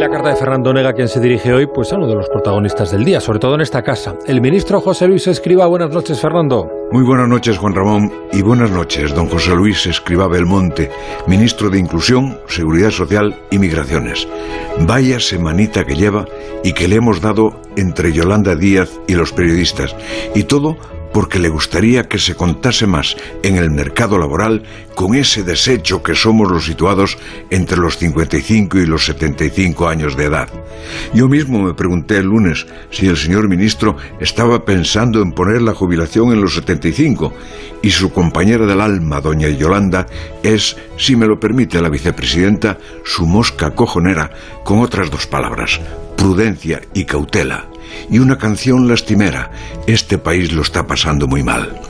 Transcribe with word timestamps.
la 0.00 0.08
carta 0.08 0.30
de 0.30 0.36
Fernando 0.36 0.72
Nega, 0.72 0.94
quien 0.94 1.08
se 1.08 1.20
dirige 1.20 1.52
hoy, 1.52 1.66
pues 1.66 1.92
a 1.92 1.96
uno 1.96 2.06
de 2.06 2.14
los 2.14 2.26
protagonistas 2.30 2.90
del 2.90 3.04
día, 3.04 3.20
sobre 3.20 3.38
todo 3.38 3.54
en 3.54 3.60
esta 3.60 3.82
casa. 3.82 4.14
El 4.26 4.40
ministro 4.40 4.80
José 4.80 5.06
Luis 5.06 5.26
Escriba. 5.26 5.66
Buenas 5.66 5.90
noches, 5.90 6.18
Fernando. 6.18 6.70
Muy 6.90 7.04
buenas 7.04 7.28
noches, 7.28 7.58
Juan 7.58 7.74
Ramón, 7.74 8.10
y 8.32 8.40
buenas 8.40 8.70
noches, 8.70 9.14
don 9.14 9.28
José 9.28 9.54
Luis 9.54 9.86
Escriba 9.86 10.26
Belmonte, 10.26 10.90
ministro 11.26 11.68
de 11.68 11.78
Inclusión, 11.78 12.38
Seguridad 12.48 12.90
Social 12.90 13.38
y 13.50 13.58
Migraciones. 13.58 14.26
Vaya 14.86 15.20
semanita 15.20 15.84
que 15.84 15.94
lleva 15.94 16.24
y 16.64 16.72
que 16.72 16.88
le 16.88 16.96
hemos 16.96 17.20
dado 17.20 17.60
entre 17.76 18.10
Yolanda 18.12 18.56
Díaz 18.56 18.98
y 19.06 19.14
los 19.14 19.32
periodistas. 19.32 19.94
Y 20.34 20.44
todo 20.44 20.78
porque 21.12 21.38
le 21.38 21.48
gustaría 21.48 22.08
que 22.08 22.18
se 22.18 22.34
contase 22.34 22.86
más 22.86 23.16
en 23.42 23.56
el 23.56 23.70
mercado 23.70 24.18
laboral 24.18 24.62
con 24.94 25.14
ese 25.14 25.42
desecho 25.42 26.02
que 26.02 26.14
somos 26.14 26.50
los 26.50 26.64
situados 26.64 27.18
entre 27.50 27.78
los 27.78 27.98
55 27.98 28.78
y 28.78 28.86
los 28.86 29.06
75 29.06 29.88
años 29.88 30.16
de 30.16 30.24
edad. 30.24 30.48
Yo 31.14 31.28
mismo 31.28 31.62
me 31.62 31.74
pregunté 31.74 32.18
el 32.18 32.26
lunes 32.26 32.66
si 32.90 33.06
el 33.06 33.16
señor 33.16 33.48
ministro 33.48 33.96
estaba 34.20 34.64
pensando 34.64 35.22
en 35.22 35.32
poner 35.32 35.62
la 35.62 35.74
jubilación 35.74 36.32
en 36.32 36.40
los 36.40 36.54
75 36.54 37.32
y 37.82 37.90
su 37.90 38.12
compañera 38.12 38.66
del 38.66 38.80
alma, 38.80 39.20
doña 39.20 39.48
Yolanda, 39.48 40.06
es, 40.42 40.76
si 40.96 41.16
me 41.16 41.26
lo 41.26 41.40
permite 41.40 41.80
la 41.80 41.88
vicepresidenta, 41.88 42.78
su 43.04 43.26
mosca 43.26 43.74
cojonera 43.74 44.30
con 44.64 44.80
otras 44.80 45.10
dos 45.10 45.26
palabras, 45.26 45.80
prudencia 46.16 46.80
y 46.94 47.04
cautela 47.04 47.66
y 48.10 48.18
una 48.18 48.36
canción 48.36 48.88
lastimera. 48.88 49.50
Este 49.86 50.18
país 50.18 50.52
lo 50.52 50.62
está 50.62 50.86
pasando 50.86 51.26
muy 51.26 51.42
mal. 51.42 51.80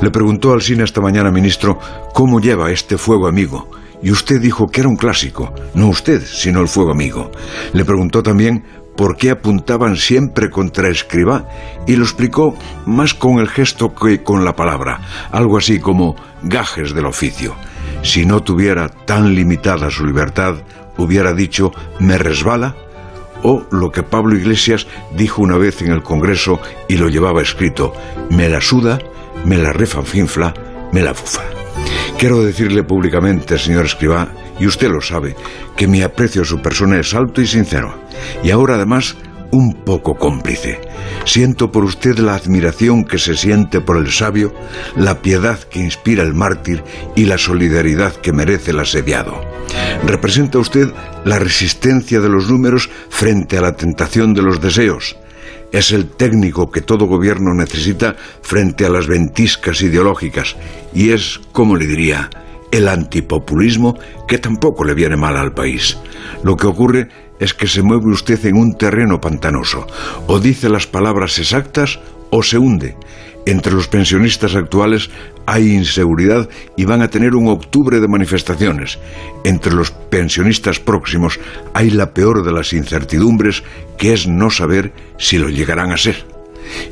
Le 0.00 0.10
preguntó 0.10 0.52
al 0.52 0.62
cine 0.62 0.84
esta 0.84 1.00
mañana, 1.00 1.30
ministro, 1.30 1.78
cómo 2.12 2.40
lleva 2.40 2.70
este 2.70 2.98
fuego 2.98 3.26
amigo. 3.26 3.68
Y 4.02 4.10
usted 4.10 4.40
dijo 4.40 4.66
que 4.66 4.80
era 4.80 4.88
un 4.88 4.96
clásico, 4.96 5.54
no 5.74 5.88
usted, 5.88 6.22
sino 6.22 6.60
el 6.60 6.68
fuego 6.68 6.92
amigo. 6.92 7.30
Le 7.72 7.84
preguntó 7.84 8.22
también 8.22 8.64
por 8.96 9.16
qué 9.16 9.30
apuntaban 9.30 9.96
siempre 9.96 10.50
contra 10.50 10.88
Escribá 10.88 11.48
y 11.86 11.96
lo 11.96 12.04
explicó 12.04 12.54
más 12.86 13.14
con 13.14 13.38
el 13.38 13.48
gesto 13.48 13.94
que 13.94 14.22
con 14.22 14.44
la 14.44 14.54
palabra, 14.54 15.00
algo 15.32 15.58
así 15.58 15.80
como 15.80 16.16
gajes 16.42 16.94
del 16.94 17.06
oficio. 17.06 17.54
Si 18.02 18.26
no 18.26 18.42
tuviera 18.42 18.88
tan 18.88 19.34
limitada 19.34 19.90
su 19.90 20.04
libertad, 20.04 20.56
hubiera 20.96 21.32
dicho 21.32 21.72
me 21.98 22.18
resbala 22.18 22.76
o 23.44 23.64
lo 23.70 23.92
que 23.92 24.02
Pablo 24.02 24.36
Iglesias 24.36 24.88
dijo 25.14 25.42
una 25.42 25.58
vez 25.58 25.80
en 25.82 25.92
el 25.92 26.02
Congreso 26.02 26.60
y 26.88 26.96
lo 26.96 27.08
llevaba 27.08 27.42
escrito, 27.42 27.92
me 28.30 28.48
la 28.48 28.60
suda, 28.60 28.98
me 29.44 29.58
la 29.58 29.72
refanfinfla, 29.72 30.54
me 30.92 31.02
la 31.02 31.14
fufa. 31.14 31.42
Quiero 32.18 32.42
decirle 32.42 32.82
públicamente, 32.82 33.58
señor 33.58 33.84
Escribá, 33.84 34.28
y 34.58 34.66
usted 34.66 34.88
lo 34.88 35.00
sabe, 35.00 35.36
que 35.76 35.86
mi 35.86 36.02
aprecio 36.02 36.42
a 36.42 36.46
su 36.46 36.62
persona 36.62 36.98
es 36.98 37.14
alto 37.14 37.42
y 37.42 37.46
sincero, 37.46 37.94
y 38.42 38.50
ahora 38.50 38.76
además 38.76 39.16
un 39.54 39.72
poco 39.72 40.16
cómplice. 40.16 40.80
Siento 41.24 41.70
por 41.70 41.84
usted 41.84 42.18
la 42.18 42.34
admiración 42.34 43.04
que 43.04 43.18
se 43.18 43.36
siente 43.36 43.80
por 43.80 43.96
el 43.96 44.10
sabio, 44.10 44.52
la 44.96 45.22
piedad 45.22 45.60
que 45.60 45.78
inspira 45.78 46.24
el 46.24 46.34
mártir 46.34 46.82
y 47.14 47.26
la 47.26 47.38
solidaridad 47.38 48.14
que 48.14 48.32
merece 48.32 48.72
el 48.72 48.80
asediado. 48.80 49.40
Representa 50.04 50.58
usted 50.58 50.92
la 51.24 51.38
resistencia 51.38 52.20
de 52.20 52.28
los 52.28 52.50
números 52.50 52.90
frente 53.08 53.56
a 53.56 53.60
la 53.60 53.76
tentación 53.76 54.34
de 54.34 54.42
los 54.42 54.60
deseos. 54.60 55.16
Es 55.70 55.92
el 55.92 56.08
técnico 56.08 56.70
que 56.70 56.80
todo 56.80 57.06
gobierno 57.06 57.54
necesita 57.54 58.16
frente 58.42 58.84
a 58.84 58.90
las 58.90 59.06
ventiscas 59.06 59.82
ideológicas 59.82 60.56
y 60.92 61.10
es, 61.10 61.40
como 61.52 61.76
le 61.76 61.86
diría, 61.86 62.28
el 62.74 62.88
antipopulismo 62.88 63.96
que 64.26 64.38
tampoco 64.38 64.84
le 64.84 64.94
viene 64.94 65.16
mal 65.16 65.36
al 65.36 65.54
país. 65.54 65.96
Lo 66.42 66.56
que 66.56 66.66
ocurre 66.66 67.08
es 67.38 67.54
que 67.54 67.68
se 67.68 67.82
mueve 67.82 68.06
usted 68.06 68.44
en 68.46 68.56
un 68.56 68.76
terreno 68.76 69.20
pantanoso. 69.20 69.86
O 70.26 70.40
dice 70.40 70.68
las 70.68 70.86
palabras 70.86 71.38
exactas 71.38 72.00
o 72.30 72.42
se 72.42 72.58
hunde. 72.58 72.96
Entre 73.46 73.72
los 73.72 73.86
pensionistas 73.86 74.56
actuales 74.56 75.10
hay 75.46 75.72
inseguridad 75.72 76.48
y 76.76 76.84
van 76.84 77.02
a 77.02 77.08
tener 77.08 77.36
un 77.36 77.46
octubre 77.46 78.00
de 78.00 78.08
manifestaciones. 78.08 78.98
Entre 79.44 79.72
los 79.72 79.92
pensionistas 79.92 80.80
próximos 80.80 81.38
hay 81.74 81.90
la 81.90 82.12
peor 82.12 82.42
de 82.42 82.52
las 82.52 82.72
incertidumbres, 82.72 83.62
que 83.98 84.14
es 84.14 84.26
no 84.26 84.50
saber 84.50 84.92
si 85.16 85.38
lo 85.38 85.48
llegarán 85.48 85.92
a 85.92 85.96
ser. 85.96 86.26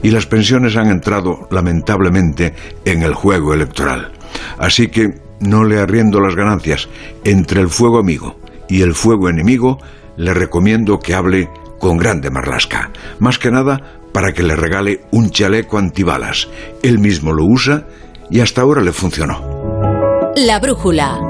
Y 0.03 0.11
las 0.11 0.27
pensiones 0.27 0.77
han 0.77 0.91
entrado, 0.91 1.49
lamentablemente, 1.51 2.55
en 2.85 3.03
el 3.03 3.15
juego 3.15 3.53
electoral. 3.55 4.13
Así 4.59 4.89
que 4.89 5.32
no 5.43 5.65
le 5.65 5.79
arriendo 5.79 6.21
las 6.21 6.35
ganancias. 6.35 6.89
Entre 7.25 7.61
el 7.61 7.69
fuego 7.69 7.99
amigo 7.99 8.37
y 8.69 8.83
el 8.83 8.95
fuego 8.95 9.29
enemigo, 9.29 9.79
le 10.17 10.33
recomiendo 10.33 10.99
que 10.99 11.15
hable 11.15 11.49
con 11.79 11.99
Grande 11.99 12.31
Marlasca. 12.31 12.91
Más 13.19 13.39
que 13.39 13.51
nada 13.51 13.99
para 14.13 14.33
que 14.33 14.43
le 14.43 14.57
regale 14.57 15.01
un 15.11 15.31
chaleco 15.31 15.79
antibalas. 15.79 16.49
Él 16.83 16.99
mismo 16.99 17.33
lo 17.33 17.45
usa 17.45 17.87
y 18.31 18.41
hasta 18.41 18.61
ahora 18.61 18.83
le 18.83 18.93
funcionó. 18.93 20.33
La 20.37 20.59
brújula. 20.61 21.21